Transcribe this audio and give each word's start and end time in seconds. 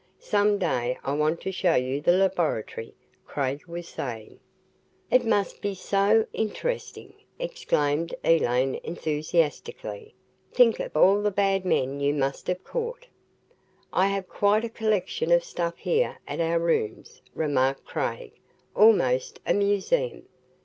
"Some 0.17 0.57
day 0.57 0.97
I 1.03 1.13
want 1.13 1.41
to 1.41 1.51
show 1.51 1.75
you 1.75 2.01
the 2.01 2.13
laboratory," 2.17 2.95
Craig 3.27 3.63
was 3.67 3.87
saying. 3.87 4.39
"It 5.11 5.23
must 5.27 5.61
be 5.61 5.75
so 5.75 6.25
interesting!" 6.33 7.13
exclaimed 7.37 8.15
Elaine 8.23 8.79
enthusiastically. 8.83 10.15
"Think 10.51 10.79
of 10.79 10.97
all 10.97 11.21
the 11.21 11.29
bad 11.29 11.65
men 11.65 11.99
you 11.99 12.15
must 12.15 12.47
have 12.47 12.63
caught!" 12.63 13.05
"I 13.93 14.07
have 14.07 14.27
quite 14.27 14.65
a 14.65 14.69
collection 14.69 15.31
of 15.31 15.43
stuff 15.43 15.77
here 15.77 16.17
at 16.27 16.39
our 16.41 16.57
rooms," 16.57 17.21
remarked 17.35 17.85
Craig, 17.85 18.31
"almost 18.75 19.39
a 19.45 19.53
museum. 19.53 20.23